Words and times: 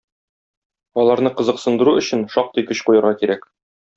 Аларны 1.03 1.33
кызыксындыру 1.41 1.95
өчен 2.01 2.25
шактый 2.37 2.67
көч 2.71 2.83
куярга 2.89 3.15
кирәк. 3.23 3.49